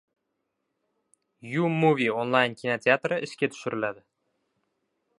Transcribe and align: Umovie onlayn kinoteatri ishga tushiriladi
Umovie 1.67 2.09
onlayn 2.23 2.57
kinoteatri 2.63 3.23
ishga 3.31 3.55
tushiriladi 3.55 4.07